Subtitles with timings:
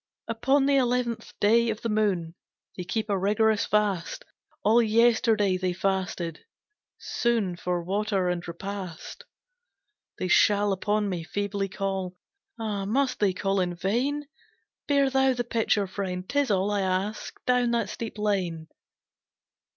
[0.27, 2.33] "Upon the eleventh day of the moon
[2.75, 4.25] They keep a rigorous fast,
[4.63, 6.43] All yesterday they fasted;
[6.97, 9.25] soon For water and repast
[10.17, 12.15] "They shall upon me feebly call!
[12.57, 14.25] Ah, must they call in vain?
[14.87, 18.69] Bear thou the pitcher, friend 'tis all I ask down that steep lane."